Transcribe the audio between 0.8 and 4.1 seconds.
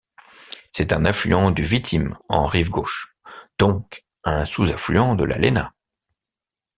un affluent du Vitim en rive gauche, donc